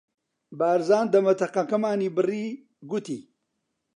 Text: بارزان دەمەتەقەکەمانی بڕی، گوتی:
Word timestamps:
بارزان 0.59 1.05
دەمەتەقەکەمانی 1.13 2.13
بڕی، 2.15 2.47
گوتی: 2.89 3.19